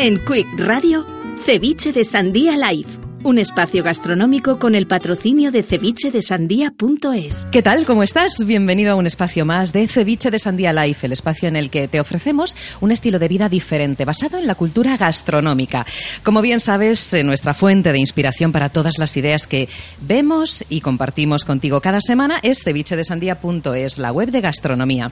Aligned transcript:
En 0.00 0.24
Quick 0.24 0.46
Radio, 0.58 1.04
Ceviche 1.44 1.92
de 1.92 2.04
Sandía 2.04 2.56
Live. 2.56 2.88
Un 3.24 3.36
espacio 3.36 3.82
gastronómico 3.82 4.60
con 4.60 4.76
el 4.76 4.86
patrocinio 4.86 5.50
de 5.50 5.64
cevichedesandía.es. 5.64 7.46
¿Qué 7.50 7.62
tal? 7.62 7.84
¿Cómo 7.84 8.04
estás? 8.04 8.44
Bienvenido 8.46 8.92
a 8.92 8.94
un 8.94 9.08
espacio 9.08 9.44
más 9.44 9.72
de 9.72 9.88
Ceviche 9.88 10.30
de 10.30 10.38
Sandía 10.38 10.72
Life, 10.72 11.04
el 11.04 11.14
espacio 11.14 11.48
en 11.48 11.56
el 11.56 11.68
que 11.68 11.88
te 11.88 11.98
ofrecemos 11.98 12.56
un 12.80 12.92
estilo 12.92 13.18
de 13.18 13.26
vida 13.26 13.48
diferente, 13.48 14.04
basado 14.04 14.38
en 14.38 14.46
la 14.46 14.54
cultura 14.54 14.96
gastronómica. 14.96 15.84
Como 16.22 16.42
bien 16.42 16.60
sabes, 16.60 17.12
eh, 17.12 17.24
nuestra 17.24 17.52
fuente 17.52 17.90
de 17.90 17.98
inspiración 17.98 18.52
para 18.52 18.68
todas 18.68 18.98
las 18.98 19.16
ideas 19.16 19.48
que 19.48 19.68
vemos 20.00 20.64
y 20.68 20.80
compartimos 20.80 21.44
contigo 21.44 21.80
cada 21.80 22.00
semana 22.00 22.38
es 22.44 22.62
cevichedesandía.es, 22.62 23.98
la 23.98 24.12
web 24.12 24.30
de 24.30 24.42
gastronomía. 24.42 25.10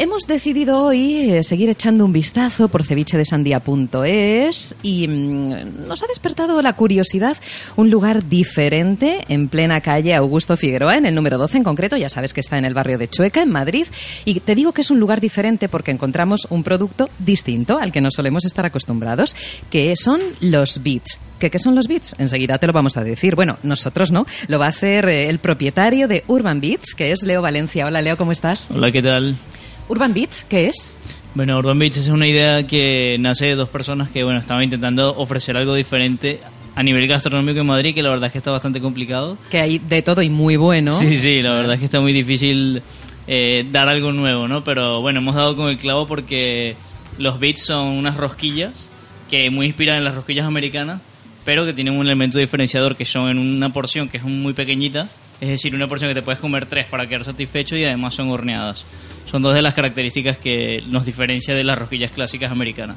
Hemos 0.00 0.28
decidido 0.28 0.84
hoy 0.84 1.28
eh, 1.28 1.42
seguir 1.42 1.68
echando 1.70 2.04
un 2.04 2.12
vistazo 2.12 2.68
por 2.68 2.84
cevichedesandía.es 2.84 4.76
y 4.80 5.08
mm, 5.08 5.88
nos 5.88 6.04
ha 6.04 6.06
despertado 6.06 6.62
la 6.62 6.74
curiosidad 6.74 7.36
un 7.74 7.90
lugar 7.90 8.28
diferente 8.28 9.24
en 9.26 9.48
plena 9.48 9.80
calle 9.80 10.14
Augusto 10.14 10.56
Figueroa, 10.56 10.98
en 10.98 11.06
el 11.06 11.16
número 11.16 11.36
12 11.36 11.58
en 11.58 11.64
concreto, 11.64 11.96
ya 11.96 12.08
sabes 12.08 12.32
que 12.32 12.38
está 12.38 12.56
en 12.56 12.64
el 12.64 12.74
barrio 12.74 12.96
de 12.96 13.08
Chueca, 13.08 13.42
en 13.42 13.50
Madrid, 13.50 13.88
y 14.24 14.38
te 14.38 14.54
digo 14.54 14.70
que 14.70 14.82
es 14.82 14.92
un 14.92 15.00
lugar 15.00 15.20
diferente 15.20 15.68
porque 15.68 15.90
encontramos 15.90 16.46
un 16.48 16.62
producto 16.62 17.10
distinto 17.18 17.76
al 17.80 17.90
que 17.90 18.00
no 18.00 18.12
solemos 18.12 18.44
estar 18.44 18.64
acostumbrados, 18.64 19.34
que 19.68 19.96
son 19.96 20.20
los 20.40 20.80
beats. 20.80 21.18
¿Qué, 21.40 21.50
¿Qué 21.50 21.58
son 21.58 21.74
los 21.74 21.88
beats? 21.88 22.14
Enseguida 22.18 22.58
te 22.58 22.68
lo 22.68 22.72
vamos 22.72 22.96
a 22.96 23.02
decir. 23.02 23.34
Bueno, 23.34 23.58
nosotros 23.64 24.12
no, 24.12 24.26
lo 24.46 24.60
va 24.60 24.66
a 24.66 24.70
hacer 24.70 25.08
eh, 25.08 25.26
el 25.26 25.40
propietario 25.40 26.06
de 26.06 26.22
Urban 26.28 26.60
Beats, 26.60 26.94
que 26.94 27.10
es 27.10 27.24
Leo 27.24 27.42
Valencia. 27.42 27.86
Hola 27.86 28.00
Leo, 28.00 28.16
¿cómo 28.16 28.30
estás? 28.30 28.70
Hola, 28.70 28.92
¿qué 28.92 29.02
tal? 29.02 29.36
Urban 29.88 30.12
Beats, 30.12 30.44
¿qué 30.44 30.68
es? 30.68 31.00
Bueno, 31.34 31.58
Urban 31.58 31.78
Beats 31.78 31.96
es 31.96 32.08
una 32.08 32.26
idea 32.26 32.66
que 32.66 33.16
nace 33.20 33.46
de 33.46 33.54
dos 33.54 33.68
personas 33.68 34.10
que 34.10 34.24
bueno 34.24 34.40
estaban 34.40 34.64
intentando 34.64 35.16
ofrecer 35.16 35.56
algo 35.56 35.74
diferente 35.74 36.40
a 36.74 36.82
nivel 36.82 37.08
gastronómico 37.08 37.60
en 37.60 37.66
Madrid, 37.66 37.94
que 37.94 38.02
la 38.02 38.10
verdad 38.10 38.26
es 38.26 38.32
que 38.32 38.38
está 38.38 38.50
bastante 38.50 38.80
complicado. 38.80 39.36
Que 39.50 39.58
hay 39.58 39.78
de 39.78 40.00
todo 40.02 40.22
y 40.22 40.28
muy 40.28 40.56
bueno. 40.56 40.92
Sí, 40.92 41.16
sí, 41.16 41.42
la 41.42 41.54
verdad 41.54 41.74
es 41.74 41.78
que 41.80 41.86
está 41.86 42.00
muy 42.00 42.12
difícil 42.12 42.82
eh, 43.26 43.66
dar 43.72 43.88
algo 43.88 44.12
nuevo, 44.12 44.46
¿no? 44.46 44.62
Pero 44.62 45.00
bueno, 45.00 45.18
hemos 45.18 45.34
dado 45.34 45.56
con 45.56 45.68
el 45.68 45.76
clavo 45.76 46.06
porque 46.06 46.76
los 47.18 47.40
beats 47.40 47.62
son 47.66 47.88
unas 47.88 48.16
rosquillas 48.16 48.88
que 49.28 49.50
muy 49.50 49.66
inspiran 49.66 49.96
en 49.96 50.04
las 50.04 50.14
rosquillas 50.14 50.46
americanas, 50.46 51.00
pero 51.44 51.64
que 51.64 51.72
tienen 51.72 51.98
un 51.98 52.06
elemento 52.06 52.38
diferenciador 52.38 52.96
que 52.96 53.04
son 53.04 53.28
en 53.28 53.38
una 53.38 53.72
porción 53.72 54.08
que 54.08 54.18
es 54.18 54.22
muy 54.22 54.52
pequeñita, 54.52 55.08
es 55.40 55.48
decir, 55.48 55.74
una 55.74 55.86
porción 55.86 56.10
que 56.10 56.14
te 56.14 56.22
puedes 56.22 56.40
comer 56.40 56.66
tres 56.66 56.86
para 56.86 57.06
quedar 57.06 57.24
satisfecho 57.24 57.76
y 57.76 57.84
además 57.84 58.14
son 58.14 58.30
horneadas. 58.30 58.84
Son 59.30 59.42
dos 59.42 59.54
de 59.54 59.60
las 59.60 59.74
características 59.74 60.38
que 60.38 60.82
nos 60.88 61.04
diferencia 61.04 61.54
de 61.54 61.62
las 61.62 61.78
rosquillas 61.78 62.10
clásicas 62.10 62.50
americanas. 62.50 62.96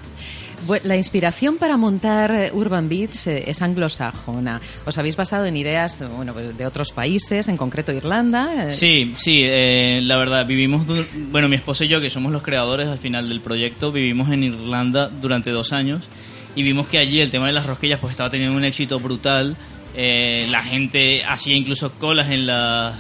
La 0.83 0.95
inspiración 0.95 1.57
para 1.57 1.75
montar 1.75 2.31
eh, 2.31 2.51
Urban 2.53 2.87
Beats 2.87 3.27
eh, 3.27 3.43
es 3.47 3.61
anglosajona. 3.61 4.61
¿Os 4.85 4.97
habéis 4.97 5.17
basado 5.17 5.45
en 5.45 5.57
ideas 5.57 6.05
bueno, 6.15 6.33
pues, 6.33 6.55
de 6.57 6.65
otros 6.65 6.91
países, 6.91 7.47
en 7.47 7.57
concreto 7.57 7.91
Irlanda? 7.91 8.67
Eh, 8.67 8.71
Sí, 8.71 9.13
sí, 9.17 9.41
eh, 9.43 9.99
la 10.03 10.17
verdad, 10.17 10.45
vivimos, 10.45 10.85
bueno, 11.31 11.49
mi 11.49 11.55
esposa 11.55 11.83
y 11.83 11.89
yo, 11.89 11.99
que 11.99 12.09
somos 12.09 12.31
los 12.31 12.43
creadores 12.43 12.87
al 12.87 12.99
final 12.99 13.27
del 13.27 13.41
proyecto, 13.41 13.91
vivimos 13.91 14.29
en 14.29 14.43
Irlanda 14.43 15.09
durante 15.09 15.49
dos 15.49 15.73
años 15.73 16.07
y 16.55 16.63
vimos 16.63 16.87
que 16.87 16.97
allí 16.97 17.19
el 17.19 17.31
tema 17.31 17.47
de 17.47 17.53
las 17.53 17.65
rosquillas 17.65 17.99
pues 17.99 18.11
estaba 18.11 18.29
teniendo 18.29 18.55
un 18.55 18.63
éxito 18.63 18.99
brutal. 18.99 19.57
Eh, 19.95 20.47
la 20.49 20.63
gente 20.63 21.23
hacía 21.25 21.55
incluso 21.55 21.93
colas 21.93 22.29
en 22.29 22.45
las, 22.45 22.95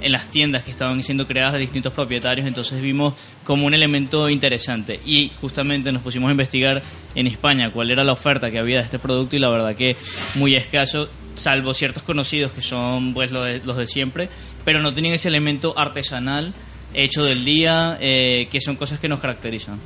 en 0.00 0.12
las 0.12 0.30
tiendas 0.30 0.64
que 0.64 0.70
estaban 0.70 1.02
siendo 1.02 1.26
creadas 1.26 1.54
de 1.54 1.60
distintos 1.60 1.92
propietarios, 1.92 2.46
entonces 2.46 2.82
vimos 2.82 3.14
como 3.44 3.66
un 3.66 3.74
elemento 3.74 4.28
interesante. 4.28 5.00
Y 5.06 5.32
justamente 5.40 5.92
nos 5.92 6.02
pusimos 6.02 6.28
a 6.28 6.32
investigar 6.32 6.82
en 7.14 7.26
España 7.26 7.70
cuál 7.70 7.90
era 7.90 8.04
la 8.04 8.12
oferta 8.12 8.50
que 8.50 8.58
había 8.58 8.78
de 8.78 8.84
este 8.84 8.98
producto 8.98 9.36
y 9.36 9.38
la 9.38 9.48
verdad 9.48 9.74
que 9.74 9.96
muy 10.34 10.54
escaso, 10.54 11.08
salvo 11.34 11.74
ciertos 11.74 12.02
conocidos 12.02 12.52
que 12.52 12.62
son 12.62 13.14
pues 13.14 13.30
los 13.30 13.44
de, 13.44 13.60
los 13.64 13.76
de 13.76 13.86
siempre, 13.86 14.28
pero 14.64 14.80
no 14.80 14.92
tenían 14.92 15.14
ese 15.14 15.28
elemento 15.28 15.78
artesanal 15.78 16.52
hecho 16.94 17.24
del 17.24 17.44
día, 17.44 17.98
eh, 18.00 18.48
que 18.50 18.60
son 18.60 18.76
cosas 18.76 18.98
que 18.98 19.08
nos 19.08 19.20
caracterizan. 19.20 19.78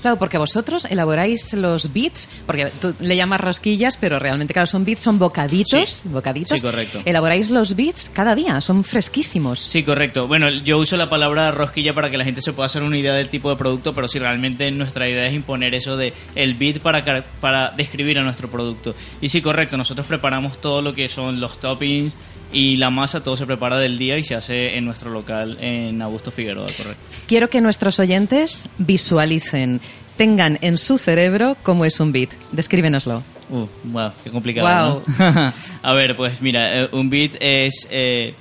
Claro, 0.00 0.18
porque 0.18 0.38
vosotros 0.38 0.86
elaboráis 0.86 1.52
los 1.54 1.92
beats, 1.92 2.28
porque 2.46 2.70
tú 2.80 2.94
le 3.00 3.16
llamas 3.16 3.40
rosquillas, 3.40 3.96
pero 3.96 4.18
realmente, 4.18 4.52
claro, 4.52 4.66
son 4.66 4.84
beats, 4.84 5.02
son 5.02 5.18
bocaditos. 5.18 5.90
Sí. 5.90 6.08
bocaditos. 6.08 6.60
Sí, 6.60 6.64
correcto. 6.64 7.02
Elaboráis 7.04 7.50
los 7.50 7.74
beats 7.76 8.10
cada 8.10 8.34
día, 8.34 8.60
son 8.60 8.84
fresquísimos. 8.84 9.60
Sí, 9.60 9.82
correcto. 9.82 10.26
Bueno, 10.26 10.50
yo 10.50 10.78
uso 10.78 10.96
la 10.96 11.08
palabra 11.08 11.50
rosquilla 11.50 11.94
para 11.94 12.10
que 12.10 12.18
la 12.18 12.24
gente 12.24 12.40
se 12.40 12.52
pueda 12.52 12.66
hacer 12.66 12.82
una 12.82 12.98
idea 12.98 13.14
del 13.14 13.28
tipo 13.28 13.50
de 13.50 13.56
producto, 13.56 13.92
pero 13.94 14.08
si 14.08 14.18
realmente 14.18 14.70
nuestra 14.70 15.08
idea 15.08 15.26
es 15.26 15.34
imponer 15.34 15.74
eso 15.74 15.96
de 15.96 16.12
el 16.34 16.54
beat 16.54 16.78
para, 16.78 17.04
para 17.40 17.70
describir 17.70 18.18
a 18.18 18.22
nuestro 18.22 18.50
producto. 18.50 18.94
Y 19.20 19.28
sí, 19.28 19.40
correcto, 19.42 19.76
nosotros 19.76 20.06
preparamos 20.06 20.60
todo 20.60 20.82
lo 20.82 20.92
que 20.92 21.08
son 21.08 21.40
los 21.40 21.58
toppings 21.58 22.14
y 22.54 22.76
la 22.76 22.88
masa, 22.88 23.22
todo 23.22 23.36
se 23.36 23.46
prepara 23.46 23.80
del 23.80 23.98
día 23.98 24.16
y 24.16 24.22
se 24.22 24.36
hace 24.36 24.76
en 24.76 24.84
nuestro 24.84 25.10
local 25.10 25.58
en 25.60 26.00
Augusto 26.00 26.30
Figueroa, 26.30 26.53
correcto. 26.62 26.96
Quiero 27.26 27.50
que 27.50 27.60
nuestros 27.60 27.98
oyentes 27.98 28.64
visualicen, 28.78 29.80
tengan 30.16 30.58
en 30.60 30.78
su 30.78 30.98
cerebro 30.98 31.56
cómo 31.62 31.84
es 31.84 32.00
un 32.00 32.12
beat. 32.12 32.30
Descríbenoslo. 32.52 33.22
Uh, 33.50 33.66
wow, 33.84 34.12
qué 34.22 34.30
complicado. 34.30 35.02
¿no? 35.18 35.52
a 35.82 35.92
ver, 35.92 36.16
pues 36.16 36.40
mira, 36.40 36.84
eh, 36.84 36.88
un 36.92 37.10
beat 37.10 37.32
es 37.40 37.86
eh, 37.90 38.34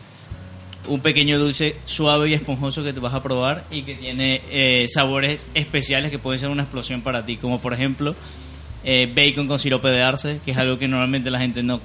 un 0.87 0.99
pequeño 1.01 1.39
dulce 1.39 1.77
suave 1.85 2.29
y 2.29 2.33
esponjoso 2.33 2.83
que 2.83 2.93
te 2.93 2.99
vas 2.99 3.13
a 3.13 3.23
probar 3.23 3.65
y 3.71 3.83
que 3.83 3.95
tiene 3.95 4.41
eh, 4.49 4.85
sabores 4.87 5.45
especiales 5.53 6.11
que 6.11 6.19
pueden 6.19 6.39
ser 6.39 6.49
una 6.49 6.63
explosión 6.63 7.01
para 7.01 7.25
ti, 7.25 7.37
como 7.37 7.59
por 7.59 7.73
ejemplo 7.73 8.15
eh, 8.83 9.11
bacon 9.13 9.47
con 9.47 9.59
sirope 9.59 9.89
de 9.89 10.01
arce, 10.01 10.39
que 10.43 10.51
es 10.51 10.57
algo 10.57 10.77
que 10.77 10.87
normalmente 10.87 11.31
la 11.31 11.39
gente 11.39 11.63
no 11.63 11.79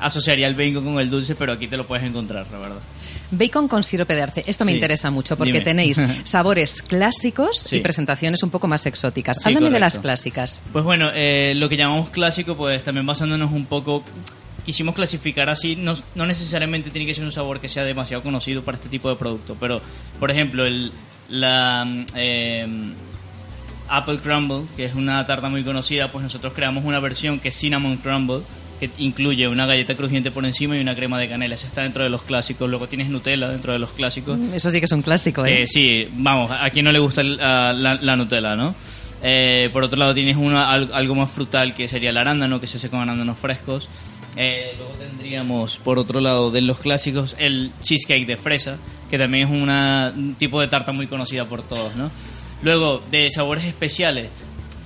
asociaría 0.00 0.46
el 0.46 0.54
bacon 0.54 0.84
con 0.84 0.98
el 0.98 1.10
dulce, 1.10 1.34
pero 1.34 1.52
aquí 1.52 1.68
te 1.68 1.76
lo 1.76 1.86
puedes 1.86 2.04
encontrar, 2.04 2.46
la 2.50 2.58
verdad. 2.58 2.80
Bacon 3.30 3.68
con 3.68 3.82
sirope 3.84 4.14
de 4.14 4.22
arce. 4.22 4.44
Esto 4.46 4.64
me 4.64 4.72
Sí. 4.72 4.76
interesa 4.76 5.10
mucho 5.10 5.36
porque 5.36 5.52
Dime. 5.54 5.64
tenéis 5.64 6.02
sabores 6.24 6.82
clásicos 6.82 7.58
Sí. 7.58 7.76
y 7.76 7.80
presentaciones 7.80 8.42
un 8.42 8.50
poco 8.50 8.66
más 8.68 8.86
exóticas. 8.86 9.36
Sí, 9.38 9.42
Háblame 9.48 9.66
de 9.66 9.70
correcto. 9.70 9.84
las 9.84 9.98
clásicas. 9.98 10.60
Pues 10.72 10.84
bueno, 10.84 11.10
eh, 11.14 11.54
lo 11.54 11.68
que 11.68 11.76
llamamos 11.76 12.10
clásico, 12.10 12.56
pues 12.56 12.82
también 12.82 13.06
basándonos 13.06 13.52
un 13.52 13.66
poco, 13.66 14.04
quisimos 14.64 14.94
clasificar 14.94 15.48
así, 15.48 15.74
no, 15.76 15.94
no 16.14 16.26
necesariamente 16.26 16.90
tiene 16.90 17.06
que 17.06 17.14
ser 17.14 17.24
un 17.24 17.32
sabor 17.32 17.60
que 17.60 17.68
sea 17.68 17.84
demasiado 17.84 18.22
conocido 18.22 18.62
para 18.64 18.76
este 18.76 18.88
tipo 18.88 19.08
de 19.08 19.16
producto, 19.16 19.56
pero 19.58 19.80
por 20.20 20.30
ejemplo, 20.30 20.64
el, 20.64 20.92
la 21.28 21.84
eh, 22.14 22.66
Apple 23.88 24.18
Crumble, 24.18 24.62
que 24.76 24.84
es 24.86 24.94
una 24.94 25.26
tarta 25.26 25.48
muy 25.48 25.62
conocida, 25.64 26.08
pues 26.10 26.22
nosotros 26.22 26.52
creamos 26.54 26.84
una 26.84 27.00
versión 27.00 27.40
que 27.40 27.48
es 27.48 27.56
Cinnamon 27.56 27.96
Crumble, 27.98 28.40
que 28.88 28.90
incluye 28.98 29.46
una 29.46 29.64
galleta 29.66 29.94
crujiente 29.94 30.30
por 30.32 30.44
encima 30.44 30.76
y 30.76 30.80
una 30.80 30.94
crema 30.96 31.18
de 31.20 31.28
canela. 31.28 31.54
Esa 31.54 31.66
está 31.68 31.82
dentro 31.82 32.02
de 32.02 32.10
los 32.10 32.22
clásicos. 32.22 32.68
Luego 32.68 32.88
tienes 32.88 33.08
Nutella 33.08 33.48
dentro 33.48 33.72
de 33.72 33.78
los 33.78 33.90
clásicos. 33.90 34.38
Eso 34.52 34.70
sí 34.70 34.80
que 34.80 34.86
es 34.86 34.92
un 34.92 35.02
clásico, 35.02 35.46
¿eh? 35.46 35.64
Sí, 35.66 36.08
vamos, 36.14 36.50
a 36.50 36.68
quien 36.70 36.84
no 36.84 36.90
le 36.92 36.98
gusta 36.98 37.20
el- 37.20 37.40
a 37.40 37.72
la, 37.72 37.94
la 37.94 38.16
Nutella, 38.16 38.56
¿no? 38.56 38.74
Eh, 39.22 39.70
por 39.72 39.84
otro 39.84 39.98
lado 39.98 40.12
tienes 40.14 40.36
una, 40.36 40.72
algo 40.72 41.14
más 41.14 41.30
frutal 41.30 41.74
que 41.74 41.86
sería 41.86 42.10
el 42.10 42.16
arándano, 42.18 42.60
que 42.60 42.66
se 42.66 42.78
hace 42.78 42.90
con 42.90 42.98
arándanos 43.00 43.38
frescos. 43.38 43.88
Eh, 44.36 44.72
luego 44.78 44.92
tendríamos, 44.94 45.76
por 45.78 45.98
otro 45.98 46.18
lado, 46.18 46.50
de 46.50 46.62
los 46.62 46.78
clásicos, 46.80 47.36
el 47.38 47.70
cheesecake 47.82 48.26
de 48.26 48.36
fresa, 48.36 48.78
que 49.10 49.18
también 49.18 49.46
es 49.48 49.54
una- 49.54 50.12
un 50.16 50.34
tipo 50.34 50.60
de 50.60 50.66
tarta 50.68 50.90
muy 50.90 51.06
conocida 51.06 51.44
por 51.44 51.62
todos, 51.62 51.94
¿no? 51.96 52.10
Luego, 52.62 53.02
de 53.10 53.30
sabores 53.30 53.64
especiales, 53.64 54.28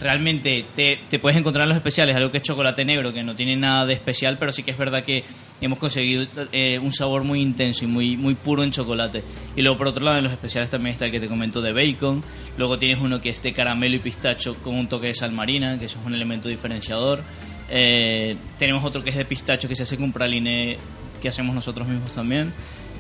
realmente 0.01 0.65
te, 0.75 1.01
te 1.09 1.19
puedes 1.19 1.39
encontrar 1.39 1.65
en 1.65 1.71
los 1.71 1.77
especiales 1.77 2.17
algo 2.17 2.31
que 2.31 2.39
es 2.39 2.43
chocolate 2.43 2.85
negro, 2.85 3.13
que 3.13 3.23
no 3.23 3.35
tiene 3.35 3.57
nada 3.57 3.87
de 3.87 3.95
especial, 3.95 4.37
pero 4.39 4.53
sí 4.53 4.63
que 4.63 4.73
es 4.73 4.79
verdad 4.79 5.03
que 5.03 5.25
hemos 5.61 5.79
conseguido 5.79 6.27
eh, 6.53 6.79
un 6.79 6.93
sabor 6.93 7.25
muy 7.25 7.41
intenso 7.41 7.85
y 7.85 7.89
muy, 7.89 8.17
muy 8.17 8.35
puro 8.35 8.63
en 8.63 8.71
chocolate. 8.71 9.23
Y 9.57 9.63
luego, 9.63 9.79
por 9.79 9.89
otro 9.89 10.05
lado, 10.05 10.19
en 10.19 10.25
los 10.25 10.33
especiales 10.33 10.71
también 10.71 10.95
está 10.95 11.07
el 11.07 11.13
que 11.13 11.21
te 11.21 11.29
comento 11.29 11.61
de 11.63 11.73
bacon. 11.73 12.23
Luego 12.59 12.79
tienes 12.79 12.99
uno 13.01 13.21
que 13.21 13.31
es 13.31 13.43
de 13.43 13.53
caramelo 13.53 13.97
y 13.97 14.01
pistacho 14.01 14.55
con 14.63 14.75
un 14.75 14.89
toque 14.89 15.09
de 15.09 15.15
sal 15.15 15.33
marina, 15.33 15.79
que 15.79 15.87
eso 15.87 15.99
es 15.99 16.07
un 16.07 16.15
elemento 16.15 16.49
diferenciador. 16.49 17.23
Eh, 17.71 18.37
tenemos 18.59 18.85
otro 18.85 19.03
que 19.03 19.11
es 19.11 19.17
de 19.17 19.25
pistacho 19.25 19.69
que 19.69 19.77
se 19.77 19.83
hace 19.83 19.97
con 19.97 20.13
praline 20.13 20.77
que 21.21 21.29
hacemos 21.29 21.55
nosotros 21.55 21.89
mismos 21.89 22.13
también. 22.13 22.53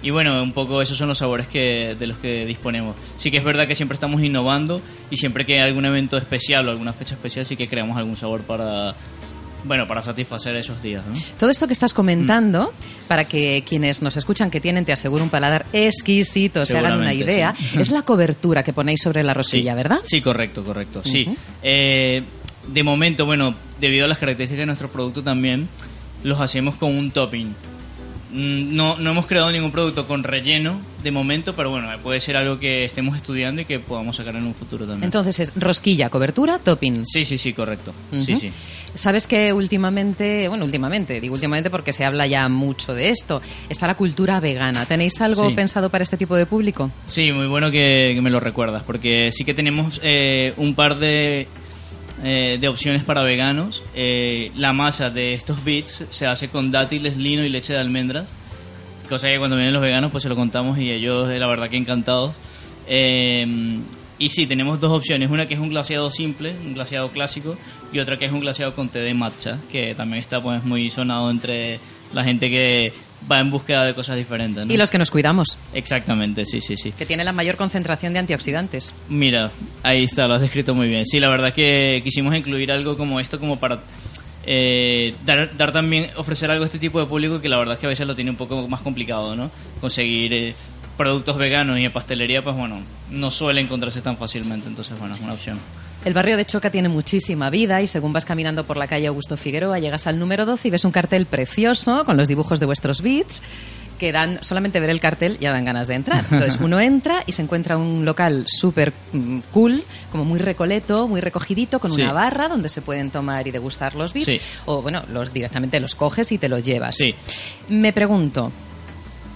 Y 0.02 0.10
bueno, 0.10 0.42
un 0.42 0.52
poco 0.52 0.80
esos 0.82 0.96
son 0.96 1.08
los 1.08 1.18
sabores 1.18 1.48
que, 1.48 1.96
de 1.98 2.06
los 2.06 2.18
que 2.18 2.44
disponemos. 2.46 2.96
Sí 3.16 3.30
que 3.30 3.38
es 3.38 3.44
verdad 3.44 3.66
que 3.66 3.74
siempre 3.74 3.94
estamos 3.94 4.22
innovando 4.22 4.80
y 5.10 5.16
siempre 5.16 5.44
que 5.44 5.54
hay 5.54 5.66
algún 5.68 5.84
evento 5.84 6.16
especial 6.16 6.68
o 6.68 6.70
alguna 6.70 6.92
fecha 6.92 7.14
especial 7.14 7.44
sí 7.46 7.56
que 7.56 7.66
creamos 7.68 7.96
algún 7.96 8.16
sabor 8.16 8.42
para, 8.42 8.94
bueno, 9.64 9.86
para 9.88 10.02
satisfacer 10.02 10.54
esos 10.54 10.80
días. 10.82 11.04
¿no? 11.06 11.14
Todo 11.40 11.50
esto 11.50 11.66
que 11.66 11.72
estás 11.72 11.92
comentando, 11.92 12.72
para 13.08 13.24
que 13.24 13.64
quienes 13.68 14.00
nos 14.02 14.16
escuchan 14.16 14.50
que 14.50 14.60
tienen, 14.60 14.84
te 14.84 14.92
aseguro, 14.92 15.24
un 15.24 15.30
paladar 15.30 15.66
exquisito, 15.72 16.64
se 16.66 16.78
hagan 16.78 16.98
una 16.98 17.14
idea, 17.14 17.54
sí. 17.56 17.80
es 17.80 17.90
la 17.90 18.02
cobertura 18.02 18.62
que 18.62 18.72
ponéis 18.72 19.00
sobre 19.02 19.22
la 19.24 19.34
rosquilla, 19.34 19.72
Sí. 19.72 19.76
¿verdad? 19.76 19.98
Sí, 20.04 20.20
correcto, 20.20 20.62
correcto. 20.62 21.02
Sí. 21.04 21.24
Ujú. 21.26 21.36
Eh, 21.62 22.22
de 22.68 22.82
momento, 22.82 23.26
bueno, 23.26 23.54
debido 23.80 24.04
a 24.04 24.08
las 24.08 24.18
características 24.18 24.60
de 24.60 24.66
nuestro 24.66 24.88
producto 24.88 25.22
también, 25.22 25.68
los 26.22 26.40
hacemos 26.40 26.76
con 26.76 26.96
un 26.96 27.10
topping. 27.10 27.54
Mm, 28.36 28.76
No, 28.76 28.98
no 28.98 29.10
hemos 29.10 29.26
creado 29.26 29.50
ningún 29.50 29.70
producto 29.72 30.06
con 30.06 30.22
relleno 30.22 30.78
de 31.02 31.10
momento, 31.10 31.54
pero 31.54 31.70
bueno, 31.70 31.88
puede 32.02 32.20
ser 32.20 32.36
algo 32.36 32.58
que 32.58 32.84
estemos 32.84 33.16
estudiando 33.16 33.62
y 33.62 33.64
que 33.64 33.78
podamos 33.78 34.16
sacar 34.16 34.36
en 34.36 34.44
un 34.44 34.54
futuro 34.54 34.84
también. 34.84 35.04
Entonces 35.04 35.40
es 35.40 35.52
rosquilla, 35.56 36.10
cobertura, 36.10 36.58
topping. 36.58 37.04
sí, 37.06 37.24
sí, 37.24 37.38
sí, 37.38 37.52
correcto. 37.52 37.92
Sí, 38.20 38.36
sí. 38.36 38.52
Sabes 38.94 39.26
que 39.26 39.52
últimamente, 39.52 40.48
bueno, 40.48 40.64
últimamente, 40.64 41.20
digo 41.20 41.34
últimamente 41.34 41.70
porque 41.70 41.92
se 41.92 42.04
habla 42.04 42.26
ya 42.26 42.48
mucho 42.48 42.92
de 42.94 43.10
esto, 43.10 43.40
está 43.68 43.86
la 43.86 43.94
cultura 43.96 44.40
vegana. 44.40 44.86
¿Tenéis 44.86 45.20
algo 45.20 45.48
Sí. 45.48 45.54
pensado 45.54 45.90
para 45.90 46.02
este 46.02 46.16
tipo 46.16 46.34
de 46.36 46.46
público? 46.46 46.90
Sí, 47.06 47.30
muy 47.32 47.46
bueno 47.46 47.70
que, 47.70 48.12
que 48.14 48.20
me 48.20 48.30
lo 48.30 48.40
recuerdas, 48.40 48.82
porque 48.84 49.30
sí 49.32 49.44
que 49.44 49.54
tenemos 49.54 50.00
eh, 50.02 50.52
un 50.56 50.74
par 50.74 50.98
de, 50.98 51.46
eh, 52.22 52.58
de 52.60 52.68
opciones 52.68 53.04
para 53.04 53.22
veganos. 53.22 53.82
Eh, 53.94 54.50
la 54.54 54.72
masa 54.72 55.10
de 55.10 55.34
estos 55.34 55.64
bits 55.64 56.06
se 56.10 56.26
hace 56.26 56.48
con 56.48 56.70
dátiles, 56.70 57.16
lino 57.16 57.44
y 57.44 57.48
leche 57.48 57.72
de 57.72 57.78
almendras, 57.78 58.28
cosa 59.08 59.28
que 59.28 59.38
cuando 59.38 59.56
vienen 59.56 59.74
los 59.74 59.82
veganos 59.82 60.10
pues 60.10 60.22
se 60.22 60.28
lo 60.28 60.36
contamos 60.36 60.78
y 60.78 60.90
ellos 60.90 61.28
eh, 61.30 61.38
la 61.38 61.46
verdad 61.46 61.68
que 61.68 61.76
encantados. 61.76 62.34
Eh, 62.86 63.80
y 64.18 64.30
sí, 64.30 64.46
tenemos 64.46 64.80
dos 64.80 64.92
opciones, 64.92 65.30
una 65.30 65.46
que 65.46 65.54
es 65.54 65.60
un 65.60 65.68
glaseado 65.68 66.10
simple, 66.10 66.54
un 66.64 66.72
glaseado 66.72 67.10
clásico, 67.10 67.56
y 67.92 67.98
otra 67.98 68.16
que 68.16 68.24
es 68.24 68.32
un 68.32 68.40
glaseado 68.40 68.74
con 68.74 68.88
té 68.88 69.00
de 69.00 69.12
matcha, 69.12 69.58
que 69.70 69.94
también 69.94 70.20
está 70.20 70.40
pues 70.40 70.64
muy 70.64 70.88
sonado 70.88 71.30
entre 71.30 71.78
la 72.14 72.24
gente 72.24 72.48
que 72.48 72.94
va 73.30 73.40
en 73.40 73.50
búsqueda 73.50 73.84
de 73.84 73.94
cosas 73.94 74.16
diferentes. 74.16 74.66
¿no? 74.66 74.72
Y 74.72 74.76
los 74.76 74.90
que 74.90 74.98
nos 74.98 75.10
cuidamos, 75.10 75.58
Exactamente, 75.74 76.44
sí, 76.46 76.60
sí, 76.60 76.76
sí. 76.76 76.92
que 76.92 77.06
tiene 77.06 77.24
la 77.24 77.32
mayor 77.32 77.56
concentración 77.56 78.12
de 78.12 78.20
antioxidantes. 78.20 78.94
Mira, 79.08 79.50
ahí 79.82 80.04
está, 80.04 80.28
lo 80.28 80.34
has 80.34 80.40
descrito 80.40 80.74
muy 80.74 80.88
bien. 80.88 81.04
Sí, 81.04 81.20
la 81.20 81.28
verdad 81.28 81.52
que 81.52 82.00
quisimos 82.04 82.34
incluir 82.34 82.70
algo 82.72 82.96
como 82.96 83.20
esto 83.20 83.38
como 83.40 83.58
para 83.58 83.80
eh, 84.44 85.14
dar, 85.24 85.56
dar 85.56 85.72
también, 85.72 86.08
ofrecer 86.16 86.50
algo 86.50 86.62
a 86.62 86.66
este 86.66 86.78
tipo 86.78 87.00
de 87.00 87.06
público 87.06 87.40
que 87.40 87.48
la 87.48 87.58
verdad 87.58 87.74
es 87.74 87.80
que 87.80 87.86
a 87.86 87.90
veces 87.90 88.06
lo 88.06 88.14
tiene 88.14 88.30
un 88.30 88.36
poco 88.36 88.68
más 88.68 88.80
complicado, 88.80 89.34
¿no? 89.34 89.50
Conseguir 89.80 90.32
eh, 90.32 90.54
productos 90.96 91.36
veganos 91.36 91.78
y 91.78 91.84
en 91.84 91.92
pastelería, 91.92 92.42
pues 92.42 92.56
bueno, 92.56 92.80
no 93.10 93.30
suele 93.30 93.60
encontrarse 93.60 94.00
tan 94.00 94.16
fácilmente, 94.16 94.68
entonces 94.68 94.98
bueno, 94.98 95.14
es 95.14 95.20
una 95.20 95.34
opción. 95.34 95.58
El 96.06 96.14
barrio 96.14 96.36
de 96.36 96.44
Choca 96.46 96.70
tiene 96.70 96.88
muchísima 96.88 97.50
vida 97.50 97.82
y 97.82 97.88
según 97.88 98.12
vas 98.12 98.24
caminando 98.24 98.64
por 98.64 98.76
la 98.76 98.86
calle 98.86 99.08
Augusto 99.08 99.36
Figueroa 99.36 99.80
llegas 99.80 100.06
al 100.06 100.20
número 100.20 100.46
12 100.46 100.68
y 100.68 100.70
ves 100.70 100.84
un 100.84 100.92
cartel 100.92 101.26
precioso 101.26 102.04
con 102.04 102.16
los 102.16 102.28
dibujos 102.28 102.60
de 102.60 102.66
vuestros 102.66 103.02
beats 103.02 103.42
que 103.98 104.12
dan, 104.12 104.38
solamente 104.40 104.78
ver 104.78 104.90
el 104.90 105.00
cartel 105.00 105.36
ya 105.40 105.50
dan 105.50 105.64
ganas 105.64 105.88
de 105.88 105.94
entrar. 105.94 106.24
Entonces 106.30 106.60
uno 106.60 106.78
entra 106.78 107.24
y 107.26 107.32
se 107.32 107.42
encuentra 107.42 107.76
un 107.76 108.04
local 108.04 108.44
súper 108.46 108.92
mm, 109.14 109.38
cool, 109.50 109.82
como 110.12 110.24
muy 110.24 110.38
recoleto, 110.38 111.08
muy 111.08 111.20
recogidito, 111.20 111.80
con 111.80 111.92
Sí. 111.92 112.02
una 112.02 112.12
barra 112.12 112.46
donde 112.48 112.68
se 112.68 112.82
pueden 112.82 113.10
tomar 113.10 113.48
y 113.48 113.50
degustar 113.50 113.96
los 113.96 114.12
beats. 114.12 114.30
Sí. 114.30 114.40
O 114.66 114.82
bueno, 114.82 115.02
los 115.12 115.32
directamente 115.32 115.80
los 115.80 115.96
coges 115.96 116.30
y 116.30 116.38
te 116.38 116.48
los 116.48 116.62
llevas. 116.64 116.94
Sí. 116.94 117.16
Me 117.68 117.92
pregunto, 117.92 118.52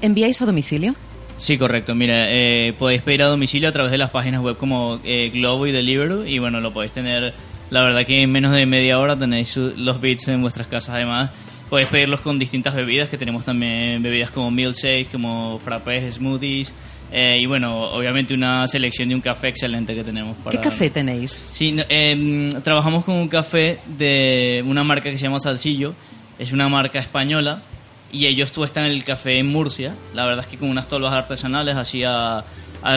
¿enviáis 0.02 0.40
a 0.40 0.46
domicilio? 0.46 0.94
Sí, 1.40 1.56
correcto. 1.56 1.94
Mira, 1.94 2.26
eh, 2.28 2.75
podéis 2.78 3.00
pedir 3.00 3.22
a 3.22 3.26
domicilio 3.26 3.69
a 3.70 3.72
través 3.72 3.90
de 3.90 3.96
las 3.98 4.10
páginas 4.10 4.42
web 4.42 4.58
como 4.58 5.00
eh, 5.04 5.31
Globo 5.31 5.66
y 5.66 5.72
Deliveroo 5.72 6.26
y 6.26 6.38
bueno, 6.38 6.60
lo 6.60 6.70
podéis 6.70 6.92
tener, 6.92 7.32
la 7.70 7.82
verdad 7.82 8.04
que 8.04 8.20
en 8.20 8.31
menos 8.31 8.52
de 8.54 8.66
media 8.66 8.98
hora 8.98 9.19
tenéis 9.19 9.48
su- 9.48 9.72
los 9.76 10.00
bits 10.02 10.28
en 10.28 10.42
vuestras 10.42 10.66
casas. 10.66 10.96
Además, 10.96 11.31
podéis 11.70 11.88
pedirlos 11.88 12.20
con 12.20 12.38
distintas 12.38 12.75
bebidas, 12.75 13.08
que 13.08 13.16
tenemos 13.16 13.46
también 13.46 14.02
bebidas 14.02 14.31
como 14.31 14.50
milkshake, 14.50 15.10
como 15.10 15.58
frappés, 15.58 16.14
smoothies 16.16 16.72
eh, 17.10 17.38
y 17.40 17.46
bueno, 17.46 17.81
obviamente 17.90 18.34
una 18.34 18.66
selección 18.66 19.08
de 19.08 19.14
un 19.14 19.20
café 19.22 19.48
excelente 19.48 19.94
que 19.94 20.04
tenemos. 20.04 20.37
Para... 20.44 20.56
¿Qué 20.60 20.62
café 20.62 20.90
tenéis? 20.90 21.42
Sí, 21.50 21.75
em, 21.88 22.50
trabajamos 22.62 23.02
con 23.04 23.14
un 23.14 23.28
café 23.28 23.78
de 23.98 24.62
una 24.66 24.84
marca 24.84 25.10
que 25.10 25.16
se 25.16 25.25
llama 25.25 25.38
Salsillo. 25.40 25.94
Es 26.38 26.52
una 26.52 26.69
marca 26.69 26.98
española 26.98 27.62
y 28.12 28.26
ellos 28.26 28.52
tuestan 28.52 28.84
el 28.86 29.04
café 29.04 29.38
en 29.38 29.48
Murcia. 29.48 29.94
La 30.14 30.24
verdad 30.24 30.44
es 30.44 30.50
que 30.50 30.56
con 30.58 30.68
unas 30.70 30.88
tolvas 30.88 31.12
artesanales, 31.12 31.76
así 31.76 32.02
a, 32.04 32.44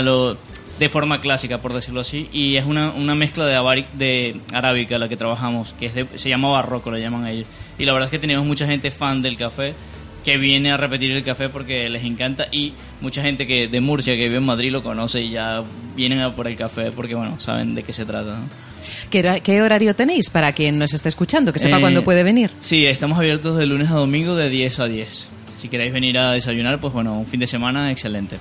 lo, 0.02 0.38
de 0.80 0.90
forma 0.90 1.22
clásica, 1.22 1.58
por 1.60 1.74
decirlo 1.74 2.02
así. 2.02 2.30
Y 2.34 2.56
es 2.58 2.66
una, 2.66 2.92
una 2.92 3.16
mezcla 3.16 3.46
de, 3.46 3.86
de 3.94 4.36
arábica 4.54 4.98
la 4.98 5.08
que 5.10 5.18
trabajamos, 5.18 5.74
que 5.80 5.86
es 5.88 5.94
de- 5.96 6.08
se 6.18 6.30
llama 6.30 6.50
barroco, 6.50 6.90
lo 6.92 6.98
llaman 6.98 7.28
ellos. 7.28 7.48
Y 7.78 7.86
la 7.86 7.94
verdad 7.94 8.08
es 8.08 8.12
que 8.12 8.20
tenemos 8.20 8.46
mucha 8.46 8.66
gente 8.68 8.92
fan 8.92 9.22
del 9.22 9.38
café 9.38 9.74
que 10.24 10.38
viene 10.38 10.72
a 10.72 10.78
repetir 10.78 11.12
el 11.12 11.24
café 11.24 11.50
porque 11.50 11.90
les 11.90 12.04
encanta 12.04 12.48
y 12.52 12.74
mucha 13.02 13.22
gente 13.22 13.46
que 13.46 13.68
de 13.68 13.82
Murcia 13.82 14.16
que 14.16 14.24
vive 14.24 14.38
en 14.38 14.46
Madrid 14.46 14.72
lo 14.72 14.82
conoce 14.84 15.22
y 15.22 15.32
ya 15.32 15.62
vienen 15.96 16.20
a 16.22 16.34
por 16.36 16.48
el 16.48 16.56
café 16.56 16.92
porque 16.92 17.14
bueno 17.16 17.40
saben 17.40 17.76
de 17.76 17.84
qué 17.84 17.92
se 17.94 18.06
trata 18.06 18.38
¿no? 18.38 18.48
¿Qué, 19.10 19.20
hora- 19.20 19.40
qué 19.40 19.62
horario 19.62 19.96
tenéis 19.96 20.30
para 20.30 20.52
quien 20.54 20.78
nos 20.78 20.94
esté 20.94 21.10
escuchando, 21.10 21.52
que 21.54 21.60
sepa 21.60 21.78
Eh, 21.78 21.82
cuándo 21.82 22.04
puede 22.04 22.24
venir? 22.24 22.52
Sí, 22.60 22.86
estamos 22.86 23.18
abiertos 23.18 23.58
de 23.58 23.66
lunes 23.66 23.90
a 23.90 23.96
domingo 23.96 24.36
de 24.36 24.50
10 24.50 24.80
a 24.80 24.86
10. 24.86 25.28
Si 25.62 25.70
queréis 25.70 25.94
venir 25.94 26.18
a 26.20 26.32
desayunar, 26.32 26.80
pues 26.82 26.94
bueno, 26.94 27.14
un 27.18 27.26
fin 27.26 27.40
de 27.40 27.48
semana 27.48 27.92
excelente. 27.92 28.38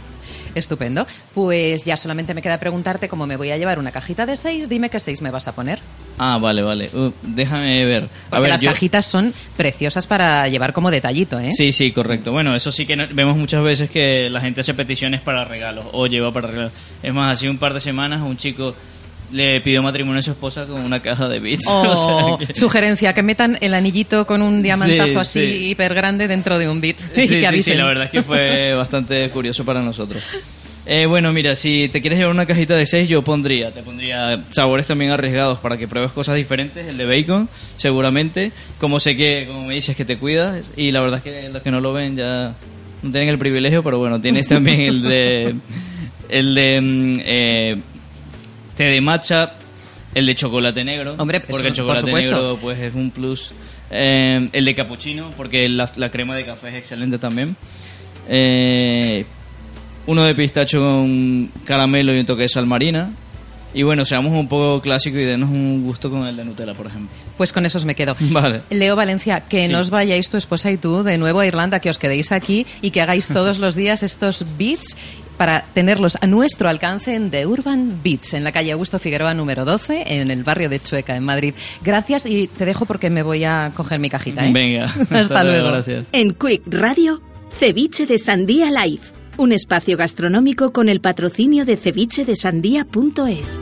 Estupendo. 0.55 1.07
Pues 1.35 1.85
ya 1.85 1.97
solamente 1.97 2.35
me 2.35 2.43
queda 2.43 2.59
preguntarte 2.59 3.09
cómo 3.09 3.27
me 3.27 3.37
voy 3.37 3.51
a 3.53 3.57
llevar 3.57 3.79
una 3.79 3.93
cajita 3.93 4.27
de 4.27 4.37
seis. 4.37 4.69
Dime 4.69 4.91
qué 4.91 4.99
seis 4.99 5.23
me 5.23 5.31
vas 5.31 5.47
a 5.49 5.55
poner. 5.55 5.79
Ah, 6.19 6.39
vale, 6.39 6.63
vale. 6.63 6.91
Uh, 6.93 7.11
déjame 7.23 7.85
ver. 7.85 8.05
A 8.05 8.09
Porque 8.31 8.41
ver, 8.43 8.51
las 8.51 8.61
yo- 8.61 8.71
cajitas 8.71 9.07
son 9.07 9.33
preciosas 9.57 10.07
para 10.07 10.47
llevar 10.49 10.73
como 10.73 10.91
detallito, 10.91 11.39
¿eh? 11.41 11.51
Sí, 11.51 11.73
sí, 11.73 11.91
correcto. 11.93 12.33
Bueno, 12.33 12.55
eso 12.55 12.71
sí 12.71 12.87
que 12.87 12.97
no- 12.97 13.07
vemos 13.13 13.37
muchas 13.37 13.63
veces 13.65 13.91
que 13.91 14.29
la 14.31 14.41
gente 14.41 14.61
hace 14.61 14.75
peticiones 14.75 15.21
para 15.21 15.45
regalos 15.45 15.87
o 15.93 16.07
lleva 16.07 16.33
para 16.33 16.49
regalos. 16.49 16.73
Es 17.03 17.13
más, 17.15 17.33
hace 17.33 17.49
un 17.49 17.59
par 17.59 17.75
de 17.75 17.81
semanas 17.81 18.21
un 18.23 18.37
chico 18.37 18.75
le 19.33 19.63
pidió 19.63 19.83
matrimonio 19.83 20.21
a 20.21 20.23
su 20.23 20.33
esposa 20.33 20.67
con 20.67 20.83
una 20.83 21.01
caja 21.01 21.27
de 21.27 21.39
bits. 21.41 21.67
O 21.67 21.81
O 22.39 22.39
sea 22.39 22.47
que- 22.47 22.55
sugerencia, 22.55 23.15
que 23.15 23.23
metan 23.23 23.57
el 23.63 23.73
anillito 23.73 24.27
con 24.27 24.43
un 24.43 24.63
diamantazo 24.63 25.07
Sí, 25.11 25.17
así 25.17 25.41
sí. 25.57 25.67
hiper 25.71 25.95
grande 25.95 26.29
dentro 26.29 26.59
de 26.59 26.69
un 26.69 26.81
bit. 26.83 26.99
Sí, 27.17 27.37
y 27.37 27.41
que 27.41 27.63
sí, 27.63 27.75
la 27.75 27.87
verdad 27.87 28.05
es 28.05 28.11
que 28.11 28.23
fue 28.23 28.75
bastante 28.77 29.31
curioso 29.31 29.65
para 29.65 29.81
nosotros. 29.81 30.23
Eh, 30.85 31.07
bueno, 31.07 31.33
mira, 31.33 31.55
si 31.55 31.89
te 31.89 32.01
quieres 32.01 32.19
llevar 32.19 32.35
una 32.35 32.45
cajita 32.45 32.75
de 32.75 32.87
6, 32.87 33.09
yo 33.09 33.23
pondría, 33.23 33.71
te 33.71 33.83
pondría 33.83 34.43
sabores 34.49 34.87
también 34.87 35.13
arriesgados 35.13 35.59
para 35.61 35.77
que 35.77 35.87
pruebes 35.87 36.11
cosas 36.11 36.35
diferentes, 36.35 36.87
el 36.87 36.97
de 36.97 37.07
bacon, 37.07 37.49
seguramente, 37.77 38.51
como 38.79 38.99
sé 38.99 39.17
que, 39.17 39.47
como 39.47 39.67
me 39.67 39.75
dices, 39.75 39.95
que 39.95 40.05
te 40.05 40.17
cuidas, 40.17 40.65
y 40.77 40.91
la 40.91 41.01
verdad 41.01 41.19
es 41.19 41.23
que 41.23 41.49
los 41.51 41.63
que 41.63 41.71
no 41.71 41.81
lo 41.81 41.93
ven 41.93 42.17
ya 42.17 42.57
no 43.03 43.11
tienen 43.11 43.29
el 43.29 43.39
privilegio, 43.39 43.85
pero 43.85 43.99
bueno, 43.99 44.21
tienes 44.21 44.49
también 44.49 44.81
el 44.81 45.03
de, 45.03 45.55
el 46.29 46.55
de 46.55 46.81
mm, 46.81 47.15
eh, 47.21 47.77
té 48.77 48.85
de 48.85 49.01
matcha, 49.01 49.55
el 50.15 50.27
de 50.27 50.35
chocolate 50.35 50.85
negro, 50.85 51.15
Hombre, 51.17 51.41
porque 51.49 51.69
el 51.69 51.75
chocolate 51.75 52.13
negro 52.13 52.59
pues 52.61 52.79
es 52.81 52.95
un 52.95 53.13
plus. 53.13 53.53
Eh, 53.95 54.49
el 54.53 54.65
de 54.65 54.75
cappuccino, 54.75 55.31
porque 55.37 55.69
la, 55.69 55.91
la 55.97 56.11
crema 56.11 56.35
de 56.35 56.45
café 56.45 56.71
es 56.71 56.75
excelente 56.77 57.19
también. 57.19 57.57
Eh, 58.29 59.27
uno 60.07 60.25
de 60.25 60.35
pistacho 60.35 60.81
con 60.81 61.51
caramelo 61.65 62.15
y 62.15 62.21
un 62.21 62.27
toque 62.27 62.43
de 62.43 62.49
sal 62.49 62.67
marina. 62.67 63.11
Y 63.75 63.85
bueno, 63.85 64.05
seamos 64.05 64.33
un 64.35 64.49
poco 64.49 64.83
clásicos 64.83 65.19
y 65.21 65.25
denos 65.25 65.49
un 65.49 65.83
gusto 65.83 66.11
con 66.11 66.27
el 66.27 66.37
de 66.37 66.45
Nutella, 66.45 66.75
por 66.75 66.89
ejemplo. 66.89 67.09
Pues 67.39 67.55
con 67.55 67.65
esos 67.65 67.87
me 67.87 67.95
quedo. 67.95 68.15
Vale. 68.21 68.63
Leo 68.69 68.95
Valencia, 68.97 69.41
que 69.49 69.67
Sí. 69.67 69.73
no 69.73 69.79
os 69.79 69.89
vayáis 69.89 70.29
tu 70.29 70.37
esposa 70.37 70.71
y 70.71 70.77
tú 70.77 71.03
de 71.03 71.17
nuevo 71.17 71.41
a 71.41 71.47
Irlanda, 71.47 71.81
que 71.81 71.89
os 71.89 71.97
quedéis 71.99 72.33
aquí 72.33 72.67
y 72.83 72.91
que 72.91 73.01
hagáis 73.01 73.29
todos 73.33 73.59
los 73.61 73.75
días 73.75 74.03
estos 74.03 74.45
beats 74.59 74.95
para 75.39 75.65
tenerlos 75.73 76.19
a 76.21 76.27
nuestro 76.27 76.69
alcance 76.69 77.15
en 77.15 77.31
The 77.31 77.47
Urban 77.47 78.01
Beats, 78.05 78.35
en 78.35 78.45
la 78.45 78.53
calle 78.53 78.73
Augusto 78.73 78.99
Figueroa 78.99 79.33
número 79.33 79.65
12, 79.65 80.05
en 80.21 80.31
el 80.31 80.45
barrio 80.45 80.69
de 80.69 80.79
Chueca, 80.79 81.17
en 81.17 81.25
Madrid. 81.25 81.55
Gracias 81.83 82.27
y 82.27 82.49
te 82.49 82.67
dejo 82.67 82.85
porque 82.85 83.09
me 83.09 83.23
voy 83.23 83.43
a 83.45 83.73
coger 83.75 83.99
mi 83.99 84.11
cajita. 84.11 84.45
¿eh? 84.47 84.53
Venga. 84.53 84.85
Hasta 85.11 85.43
luego. 85.45 85.69
Gracias. 85.69 86.05
En 86.13 86.35
Quick 86.35 86.63
Radio, 86.67 87.23
Ceviche 87.59 88.05
de 88.05 88.19
Sandía 88.19 88.69
Live, 88.71 89.01
un 89.39 89.53
espacio 89.53 89.97
gastronómico 89.97 90.73
con 90.73 90.89
el 90.89 91.01
patrocinio 91.01 91.65
de 91.65 91.77
cevichedesandía.es. 91.77 93.61